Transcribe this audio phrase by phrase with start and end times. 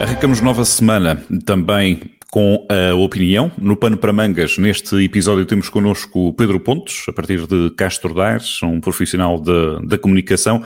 [0.00, 2.00] Arrancamos nova semana também
[2.30, 3.50] com a opinião.
[3.58, 8.62] No Pano para Mangas, neste episódio temos connosco Pedro Pontes, a partir de Castro Daires,
[8.62, 10.62] um profissional de, da comunicação,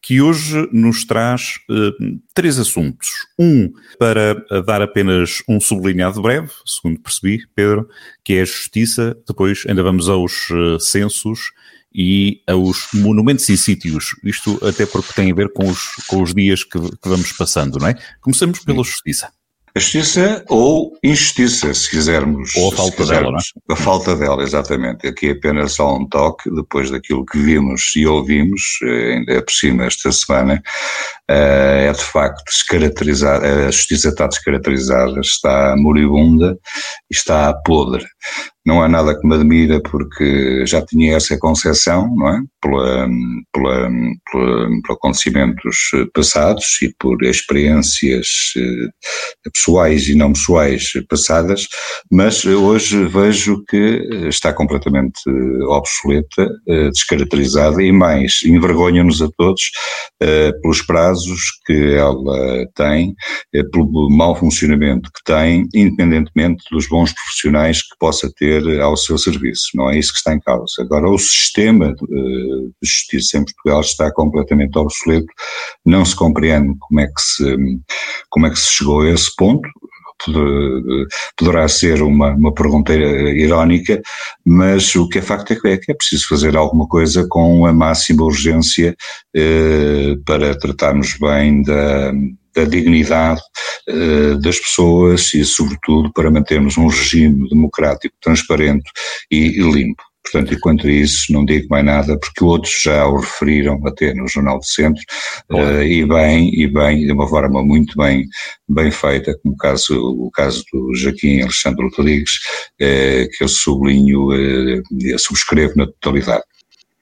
[0.00, 3.08] que hoje nos traz uh, três assuntos.
[3.36, 7.88] Um, para dar apenas um sublinhado breve, segundo percebi, Pedro,
[8.24, 9.16] que é a justiça.
[9.26, 11.50] Depois ainda vamos aos uh, censos
[11.96, 14.14] e aos monumentos e sítios.
[14.22, 17.78] Isto até porque tem a ver com os, com os dias que, que vamos passando,
[17.78, 17.94] não é?
[18.20, 19.30] Começamos pela justiça.
[19.76, 22.56] A justiça ou injustiça, se quisermos.
[22.56, 23.74] Ou a falta dela, não é?
[23.74, 25.06] A falta dela, exatamente.
[25.06, 29.42] Aqui é apenas só um toque, depois daquilo que vimos e ouvimos, eh, ainda é
[29.42, 36.56] por cima esta semana, eh, é de facto descaracterizada, a justiça está descaracterizada, está moribunda
[37.10, 38.04] e está podre.
[38.66, 42.42] Não há nada que me admira porque já tinha essa concepção, não é?
[42.60, 43.08] Pela,
[43.52, 43.90] pela,
[44.32, 51.68] pela, por acontecimentos passados e por experiências eh, pessoais e não pessoais passadas,
[52.10, 55.20] mas hoje vejo que está completamente
[55.68, 59.62] obsoleta, eh, descaracterizada e mais, envergonha-nos a todos
[60.20, 61.15] eh, pelos prazos
[61.64, 63.14] que ela tem,
[63.72, 69.70] pelo mau funcionamento que tem, independentemente dos bons profissionais que possa ter ao seu serviço,
[69.74, 70.80] não é isso que está em causa.
[70.80, 75.26] Agora, o sistema de justiça em Portugal está completamente obsoleto,
[75.84, 77.56] não se compreende como é que se,
[78.30, 79.68] como é que se chegou a esse ponto,
[81.36, 84.00] poderá ser uma, uma pergunta irónica,
[84.44, 87.66] mas o que é facto é que é, que é preciso fazer alguma coisa com
[87.66, 88.96] a máxima urgência
[89.34, 92.12] eh, para tratarmos bem da
[92.56, 93.40] da dignidade
[93.88, 98.90] uh, das pessoas e, sobretudo, para mantermos um regime democrático, transparente
[99.30, 100.02] e, e limpo.
[100.36, 104.12] Portanto, e quanto a isso, não digo mais nada, porque outros já o referiram até
[104.12, 105.02] no Jornal do Centro,
[105.50, 108.26] uh, e bem, e bem, de uma forma muito bem,
[108.68, 112.34] bem feita, como o caso, o caso do Joaquim Alexandre Rodrigues,
[112.82, 116.44] uh, que eu sublinho, uh, subscrevo na totalidade.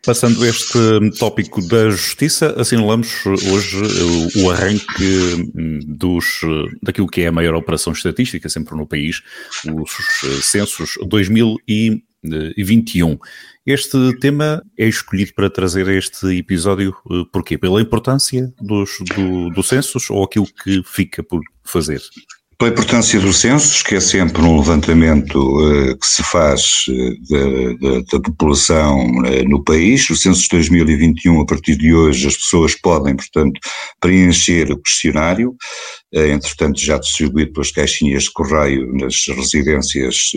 [0.06, 0.78] Passando este
[1.19, 3.78] tópico da justiça, assinalamos hoje
[4.37, 5.50] o arranque
[5.87, 6.43] dos,
[6.83, 9.23] daquilo que é a maior operação estatística sempre no país,
[9.67, 10.99] os censos
[12.25, 13.19] 2021.
[13.67, 16.95] Este tema é escolhido para trazer este episódio
[17.33, 17.57] porquê?
[17.57, 22.01] Pela importância dos, do, do censos ou aquilo que fica por fazer?
[22.57, 28.21] Pela importância dos censos, que é sempre um levantamento uh, que se faz uh, da,
[28.21, 30.09] população uh, no país.
[30.09, 33.59] O censo de 2021, a partir de hoje, as pessoas podem, portanto,
[34.01, 35.56] preencher o questionário,
[36.14, 40.30] entretanto já distribuído pelas caixinhas de correio nas residências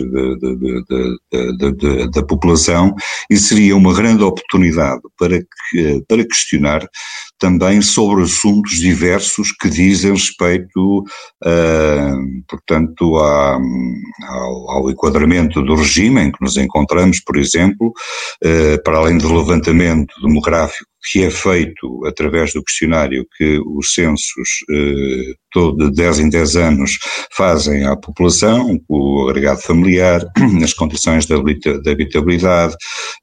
[2.12, 2.94] da população,
[3.30, 6.88] e seria uma grande oportunidade para, que, para questionar
[7.38, 11.04] também sobre assuntos diversos que dizem respeito,
[11.44, 13.58] uh, portanto, à,
[14.28, 17.92] ao, ao, enquadramento do regime em que nos encontramos, por exemplo,
[18.44, 24.64] uh, para além do levantamento demográfico que é feito através do questionário que os censos
[24.70, 26.98] eh, todo, de 10 em 10 anos
[27.36, 30.22] fazem à população, o agregado familiar,
[30.62, 31.34] as condições de
[31.90, 32.74] habitabilidade,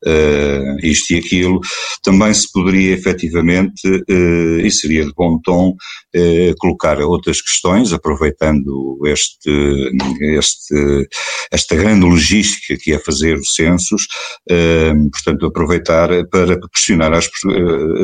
[0.06, 1.60] eh, isto e aquilo,
[2.04, 5.76] também se poderia efetivamente, eh, e seria de bom tom,
[6.14, 9.92] eh, colocar outras questões, aproveitando este,
[10.22, 11.08] este,
[11.52, 14.08] esta grande logística que é fazer os censos,
[15.12, 17.30] portanto aproveitar para questionar as,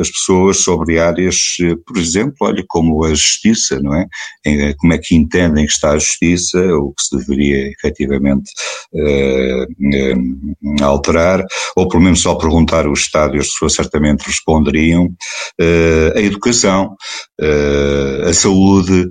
[0.00, 1.56] as pessoas sobre áreas,
[1.86, 4.06] por exemplo, olha, como a justiça, não é?
[4.44, 8.50] Eh, como é que entendem que está a justiça, o que se deveria efetivamente
[8.92, 9.66] uh,
[10.82, 11.44] alterar,
[11.76, 16.96] ou pelo menos só perguntar o Estado e as pessoas certamente responderiam, uh, a educação,
[17.40, 19.08] uh, a saúde,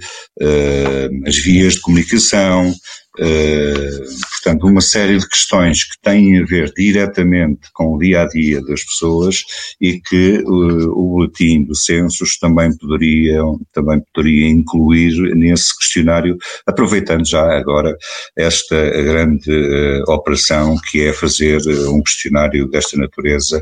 [1.27, 2.73] as vias de comunicação,
[3.17, 8.61] portanto, uma série de questões que têm a ver diretamente com o dia a dia
[8.61, 9.43] das pessoas
[9.79, 13.41] e que uh, o boletim do census também poderia,
[13.73, 17.95] também poderia incluir nesse questionário, aproveitando já agora
[18.37, 21.59] esta grande uh, operação que é fazer
[21.89, 23.61] um questionário desta natureza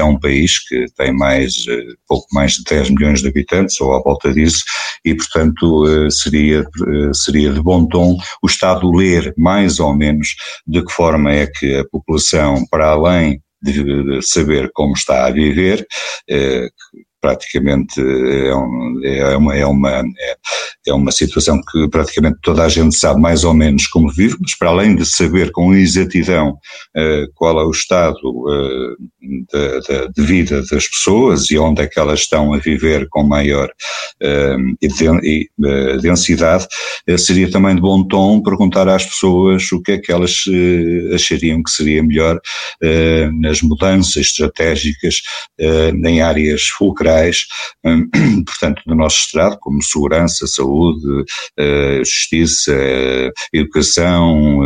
[0.00, 1.54] a um país que tem mais,
[2.06, 4.62] pouco mais de 10 milhões de habitantes ou à volta disso
[5.04, 6.64] e, portanto, seria,
[7.12, 8.16] seria de bom tom
[8.50, 10.34] Estado ler mais ou menos
[10.66, 15.86] de que forma é que a população, para além de saber como está a viver,
[16.28, 16.68] eh,
[17.20, 20.36] praticamente é, um, é uma, é, uma, é,
[20.86, 24.56] é, uma situação que praticamente toda a gente sabe mais ou menos como vive, mas
[24.56, 26.52] para além de saber com exatidão
[26.96, 31.86] uh, qual é o estado uh, de, de, de, vida das pessoas e onde é
[31.86, 33.70] que elas estão a viver com maior
[34.22, 36.66] uh, densidade,
[37.18, 40.44] seria também de bom tom perguntar às pessoas o que é que elas
[41.14, 42.40] achariam que seria melhor
[43.40, 45.22] nas mudanças estratégicas
[45.58, 47.46] em áreas fulcrais,
[48.46, 51.24] portanto, do nosso Estado, como segurança, saúde,
[51.98, 52.72] justiça,
[53.52, 54.60] educação,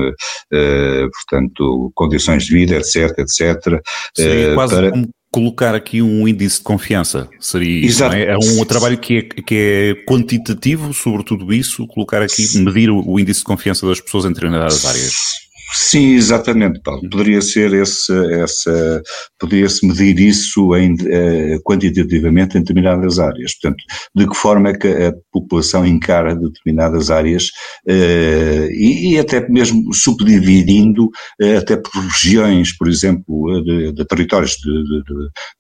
[0.51, 3.83] portanto, condições de vida, etc, etc.
[4.15, 4.91] Seria quase para...
[4.91, 8.27] como colocar aqui um índice de confiança, seria isso, é?
[8.27, 8.39] é?
[8.39, 13.19] um trabalho que é, que é quantitativo sobre tudo isso, colocar aqui, medir o, o
[13.19, 15.44] índice de confiança das pessoas em determinadas áreas.
[15.77, 17.09] Sim, exatamente, Paulo.
[17.11, 19.03] Poderia ser esse, essa,
[19.41, 23.55] poderia-se medir isso em, uh, quantitativamente em determinadas áreas.
[23.55, 23.83] Portanto,
[24.15, 27.49] de que forma é que a população encara determinadas áreas
[27.89, 34.53] uh, e, e, até mesmo subdividindo uh, até por regiões, por exemplo, de, de territórios
[34.53, 35.03] de,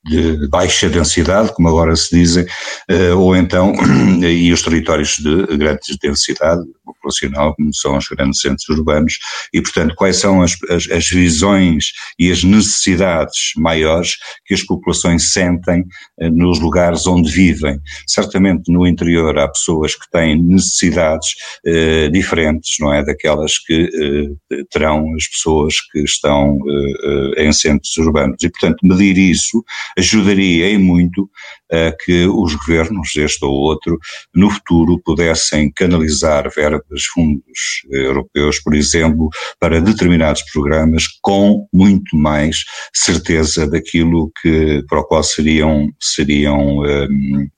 [0.04, 2.46] de, de, baixa densidade, como agora se dizem,
[3.16, 3.72] ou então,
[4.22, 9.18] e os territórios de grande densidade populacional, como são os grandes centros urbanos,
[9.52, 11.86] e portanto quais são as, as, as visões
[12.18, 15.82] e as necessidades maiores que as populações sentem
[16.20, 17.80] eh, nos lugares onde vivem.
[18.06, 21.28] Certamente no interior há pessoas que têm necessidades
[21.64, 23.88] eh, diferentes, não é, daquelas que
[24.52, 28.36] eh, terão as pessoas que estão eh, eh, em centros urbanos.
[28.42, 29.64] E portanto medir isso
[29.96, 31.30] ajudaria e muito
[31.72, 33.98] a que os governos, este ou outro,
[34.34, 39.28] no futuro pudessem canalizar verbas, fundos europeus, por exemplo,
[39.58, 47.48] para determinados programas com muito mais certeza daquilo que, para o qual seriam, seriam um,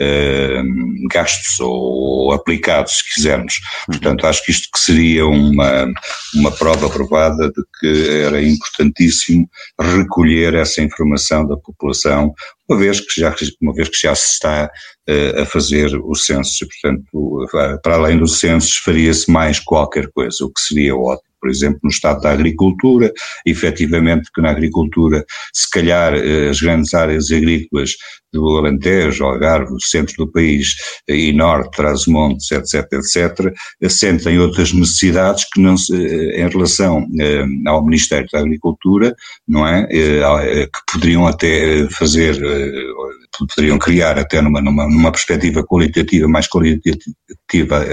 [0.00, 3.54] um, gastos ou aplicados, se quisermos.
[3.86, 5.92] Portanto, acho que isto que seria uma,
[6.34, 9.48] uma prova provada de que era importantíssimo
[9.78, 12.32] recolher essa informação da população,
[12.68, 14.70] uma vez que já, uma vez que já se está
[15.08, 17.46] uh, a fazer o censo, portanto,
[17.82, 21.90] para além do censo, faria-se mais qualquer coisa, o que seria ótimo por exemplo, no
[21.90, 23.12] estado da agricultura,
[23.46, 27.96] efetivamente que na agricultura, se calhar eh, as grandes áreas agrícolas
[28.32, 30.74] do Alentejo, Algarve, centro do país
[31.08, 33.54] e norte, Trás-Montes, etc., etc.,
[33.88, 39.14] sentem outras necessidades que não se, eh, em relação eh, ao Ministério da Agricultura,
[39.46, 42.36] não é, que poderiam até fazer
[43.38, 47.84] poderiam criar até numa, numa, numa perspectiva qualitativa, mais qualitativa,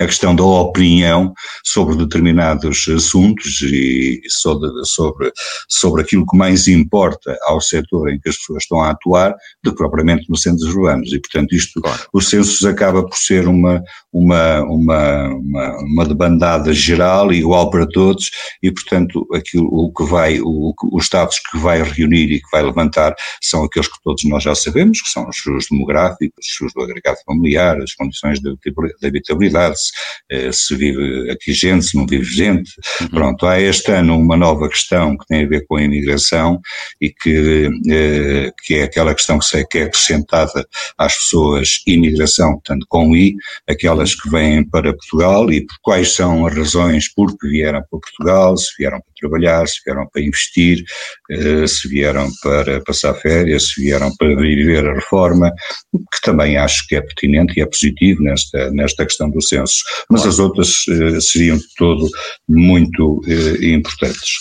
[0.00, 1.32] a questão da opinião
[1.64, 5.32] sobre determinados assuntos e sobre, sobre,
[5.68, 9.34] sobre aquilo que mais importa ao setor em que as pessoas estão a atuar,
[9.68, 11.12] do que propriamente nos centros urbanos.
[11.12, 12.02] E, portanto, isto, claro.
[12.12, 13.82] os censos acaba por ser uma,
[14.12, 18.30] uma, uma, uma, uma debandada geral, igual para todos,
[18.62, 22.62] e, portanto, aquilo, o que vai, o, os dados que vai reunir e que vai
[22.62, 27.18] levantar são aqueles que todos nós já sabemos que são os demográficos, os do agregado
[27.26, 29.92] familiar, as condições de, de habitabilidade, se,
[30.30, 32.72] eh, se, vive aqui gente, se não vive gente.
[33.00, 33.08] Uhum.
[33.08, 36.60] Pronto, há este ano uma nova questão que tem a ver com a imigração
[37.00, 40.66] e que, eh, que é aquela questão que, que é acrescentada
[40.96, 43.36] às pessoas imigração, portanto com I,
[43.68, 48.00] aquelas que vêm para Portugal e por quais são as razões por que vieram para
[48.00, 50.84] Portugal, se vieram para trabalhar, se vieram para investir,
[51.30, 55.52] eh, se vieram para passar férias, se vieram para viver a reforma,
[55.92, 60.22] que também acho que é pertinente e é positivo nesta, nesta questão do censo, mas
[60.22, 60.34] claro.
[60.34, 62.08] as outras eh, seriam de todo
[62.48, 64.32] muito eh, importantes.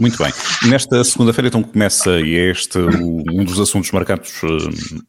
[0.00, 0.32] Muito bem.
[0.68, 4.32] Nesta segunda-feira então começa, este um dos assuntos marcados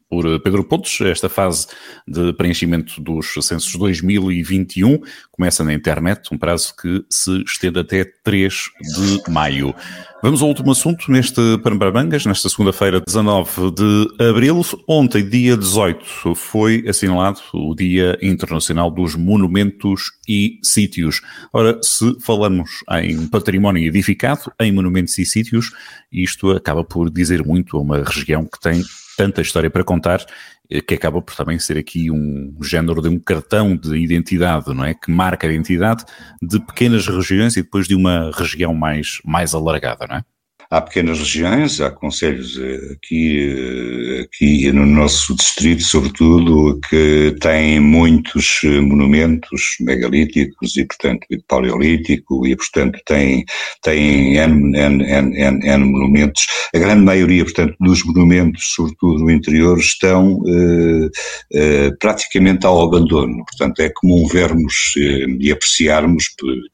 [0.10, 1.68] por Pedro Pontes, esta fase
[2.08, 5.00] de preenchimento dos censos 2021,
[5.32, 8.54] começa na internet, um prazo que se estende até 3
[8.96, 9.74] de maio.
[10.22, 14.62] Vamos ao último assunto neste Parambarangas, nesta segunda-feira, 19 de abril.
[14.86, 21.22] Ontem, dia 18, foi assinalado o Dia Internacional dos Monumentos e Sítios.
[21.54, 25.72] Ora, se falamos em património edificado, em monumentos e sítios,
[26.12, 28.84] isto acaba por dizer muito a uma região que tem
[29.20, 30.26] tanta história para contar
[30.70, 34.86] eh, que acaba por também ser aqui um género de um cartão de identidade, não
[34.86, 34.94] é?
[34.94, 36.06] Que marca a identidade
[36.42, 40.24] de pequenas regiões e depois de uma região mais, mais alargada, não é?
[40.72, 47.80] Há pequenas regiões, há conselhos eh, aqui, eh, aqui no nosso distrito, sobretudo, que têm
[47.80, 53.44] muitos eh, monumentos megalíticos e, portanto, paleolítico e, portanto, têm,
[53.82, 56.46] têm N, N, N, N, N monumentos.
[56.76, 61.10] a grande maioria, portanto, dos monumentos, sobretudo no interior, estão eh,
[61.52, 63.44] eh, praticamente ao abandono.
[63.44, 66.26] Portanto, é comum vermos eh, e apreciarmos,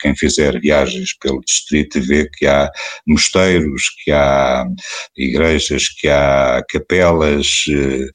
[0.02, 2.70] quem fizer viagens pelo distrito, vê que há
[3.08, 4.66] mosteiros, que há
[5.18, 8.08] igrejas, que há capelas, eh,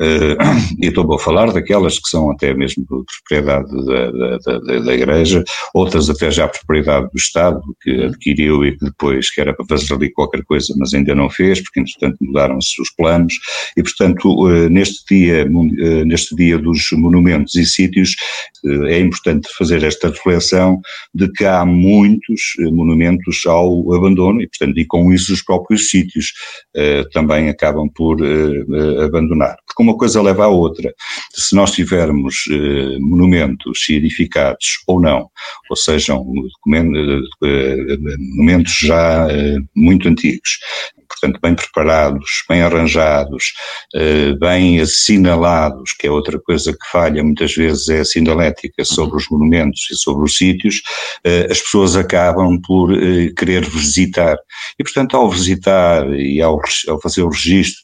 [0.00, 0.36] eh,
[0.82, 4.94] e estou a falar daquelas que são até mesmo de propriedade da, da, da, da
[4.94, 9.66] igreja, outras até já propriedade do Estado, que adquiriu e que depois que era para
[9.66, 13.34] fazer ali qualquer coisa, mas ainda não fez, porque entretanto mudaram-se os planos,
[13.76, 15.44] e portanto eh, neste dia,
[16.04, 18.16] neste dia dos monumentos e sítios
[18.88, 20.80] é importante fazer esta reflexão
[21.14, 26.32] de que há muitos monumentos ao abandono e portanto e com os próprios sítios
[27.12, 28.18] também acabam por
[29.04, 30.92] abandonar, porque uma coisa leva à outra,
[31.32, 32.44] se nós tivermos
[33.00, 35.28] monumentos edificados ou não,
[35.70, 36.24] ou sejam
[36.64, 39.26] monumentos já
[39.74, 40.58] muito antigos,
[41.08, 43.52] portanto, bem preparados, bem arranjados,
[43.94, 49.16] eh, bem assinalados, que é outra coisa que falha muitas vezes, é a sinalética sobre
[49.16, 50.82] os monumentos e sobre os sítios,
[51.24, 54.36] eh, as pessoas acabam por eh, querer visitar.
[54.78, 56.58] E, portanto, ao visitar e ao,
[56.88, 57.82] ao fazer o registro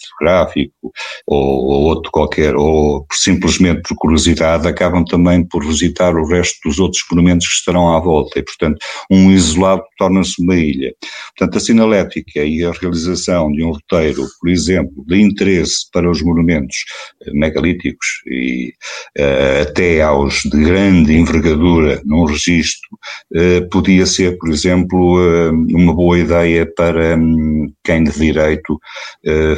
[0.00, 0.92] fotográfico
[1.26, 6.78] ou, ou outro qualquer, ou simplesmente por curiosidade, acabam também por visitar o resto dos
[6.78, 8.38] outros monumentos que estarão à volta.
[8.38, 8.78] E, portanto,
[9.10, 10.92] um isolado torna-se uma ilha.
[11.36, 16.22] Portanto, a sinalética e a realização de um roteiro, por exemplo, de interesse para os
[16.22, 16.76] monumentos
[17.24, 18.72] eh, megalíticos e
[19.18, 22.88] uh, até aos de grande envergadura num registro,
[23.34, 28.78] uh, podia ser, por exemplo, uh, uma boa ideia para um, quem de direito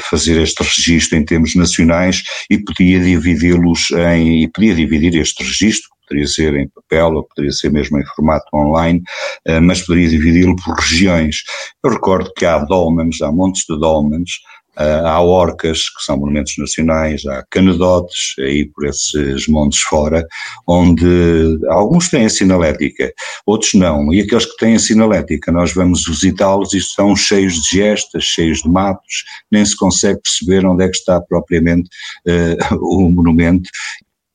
[0.00, 5.88] fazer este registro em termos nacionais e podia dividi-los em, e podia dividir este registro
[6.10, 9.00] poderia ser em papel ou poderia ser mesmo em formato online,
[9.46, 11.36] eh, mas poderia dividi-lo por regiões.
[11.84, 16.54] Eu recordo que há dolmens, há montes de dolmens, eh, há orcas, que são monumentos
[16.58, 20.26] nacionais, há canedotes, aí por esses montes fora,
[20.66, 23.12] onde alguns têm a sinalética,
[23.44, 27.76] outros não, e aqueles que têm a sinalética, nós vamos visitá-los e estão cheios de
[27.76, 31.88] gestas, cheios de matos, nem se consegue perceber onde é que está propriamente
[32.26, 33.68] uh, o monumento,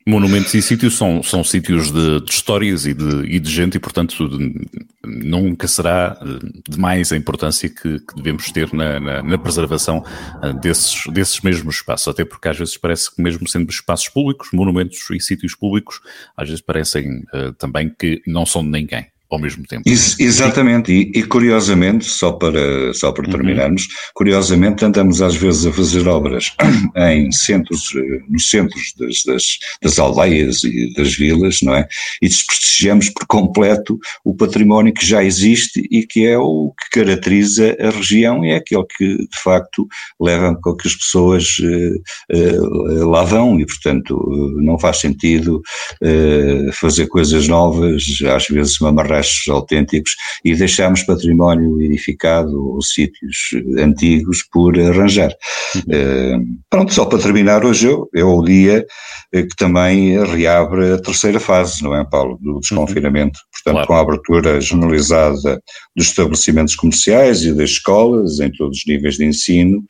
[0.07, 3.79] Monumentos e sítios são, são sítios de, de histórias e de, e de, gente e,
[3.79, 4.67] portanto, de,
[5.03, 10.05] nunca será eh, demais a importância que, que devemos ter na, na, na, preservação
[10.43, 14.49] eh, desses, desses mesmos espaços, até porque às vezes parece que mesmo sendo espaços públicos,
[14.53, 15.99] monumentos e sítios públicos,
[16.37, 19.83] às vezes parecem uh, também que não são de ninguém ao mesmo tempo.
[19.85, 23.31] Isso, exatamente, e, e, curiosamente, só para, só para uhum.
[23.31, 26.53] terminarmos, curiosamente andamos às vezes a fazer obras
[26.95, 31.87] em centros, eh, nos centros das, das, das, aldeias e das vilas, não é?
[32.21, 37.75] E desprestigiamos por completo o património que já existe e que é o que caracteriza
[37.79, 39.87] a região e é aquele que de facto
[40.19, 44.15] leva com que as pessoas uh, uh, lá vão e portanto
[44.57, 45.61] não faz sentido
[46.01, 48.03] uh, fazer coisas novas,
[48.33, 50.11] às vezes mamarrar restos autênticos
[50.43, 53.37] e deixámos património edificado ou sítios
[53.77, 55.31] antigos por arranjar.
[55.75, 55.81] Uhum.
[55.81, 58.85] Uh, pronto, só para terminar, hoje é o dia
[59.31, 63.37] que também reabre a terceira fase, não é, Paulo, do desconfinamento.
[63.39, 63.45] Uhum.
[63.51, 63.87] Portanto, claro.
[63.87, 65.61] com a abertura generalizada
[65.95, 69.83] dos estabelecimentos comerciais e das escolas, em todos os níveis de ensino,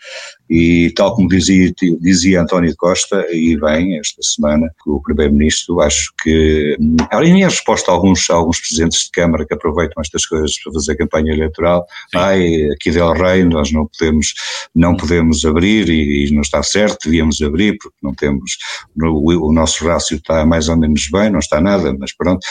[0.49, 6.77] e tal como dizia, dizia António Costa, e bem, esta semana, o Primeiro-Ministro, acho que,
[7.23, 10.95] em resposta a alguns, a alguns presidentes de Câmara que aproveitam estas coisas para fazer
[10.95, 12.17] campanha eleitoral, Sim.
[12.19, 14.33] ai, aqui del Rei nós não podemos,
[14.75, 18.57] não podemos abrir e, e, não está certo, devíamos abrir porque não temos,
[19.01, 22.45] o, o nosso rácio está mais ou menos bem, não está nada, mas pronto,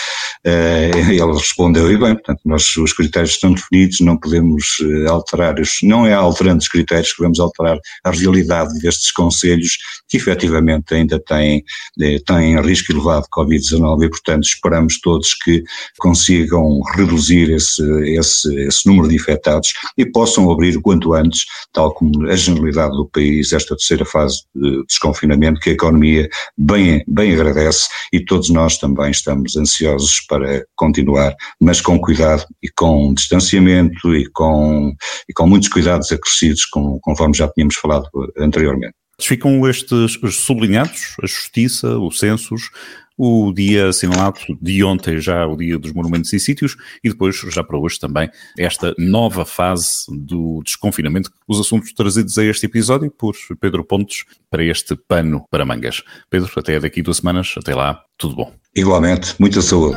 [0.45, 5.55] uh, ele respondeu e bem, portanto, nós, os critérios estão definidos, não podemos eh, alterar,
[5.83, 9.77] não é alterando os critérios que vamos alterar a realidade destes conselhos
[10.09, 11.63] que efetivamente ainda têm,
[12.01, 15.63] eh, têm risco elevado de Covid-19 e, portanto, esperamos todos que
[15.99, 17.83] consigam reduzir esse,
[18.17, 22.97] esse, esse número de infectados e possam abrir o quanto antes, tal como a generalidade
[22.97, 28.49] do país, esta terceira fase de desconfinamento que a economia bem, bem agradece e todos
[28.51, 33.34] nós também estamos ansiosos para continuar, mas com cuidado e com distanciamento
[34.15, 34.95] e com,
[35.29, 38.95] e com muitos cuidados acrescidos, com, conforme já tínhamos falado anteriormente.
[39.21, 42.71] Ficam estes sublinhados, a justiça, o censos,
[43.17, 47.63] o dia assinalado de ontem já o dia dos monumentos e sítios e depois já
[47.63, 53.35] para hoje também esta nova fase do desconfinamento, os assuntos trazidos a este episódio por
[53.61, 56.03] Pedro Pontes para este pano para mangas.
[56.29, 58.53] Pedro, até daqui duas semanas, até lá, tudo bom.
[58.75, 59.97] Igualmente, muita saúde.